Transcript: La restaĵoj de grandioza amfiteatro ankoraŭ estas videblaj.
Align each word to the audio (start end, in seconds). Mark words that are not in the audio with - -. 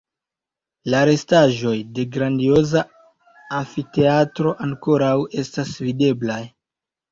La 0.93 1.01
restaĵoj 1.09 1.73
de 1.99 2.05
grandioza 2.15 2.83
amfiteatro 3.59 4.57
ankoraŭ 4.69 5.13
estas 5.45 5.79
videblaj. 5.89 6.43